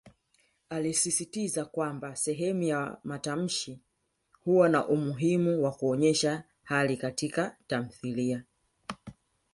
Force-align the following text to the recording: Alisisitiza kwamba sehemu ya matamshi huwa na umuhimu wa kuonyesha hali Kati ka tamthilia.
Alisisitiza 0.69 1.65
kwamba 1.65 2.15
sehemu 2.15 2.63
ya 2.63 2.97
matamshi 3.03 3.79
huwa 4.45 4.69
na 4.69 4.87
umuhimu 4.87 5.63
wa 5.63 5.71
kuonyesha 5.71 6.43
hali 6.63 6.97
Kati 6.97 7.29
ka 7.29 7.57
tamthilia. 7.67 8.43